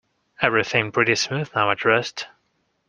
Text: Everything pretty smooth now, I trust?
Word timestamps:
Everything 0.41 0.91
pretty 0.91 1.13
smooth 1.13 1.51
now, 1.53 1.69
I 1.69 1.75
trust? 1.75 2.25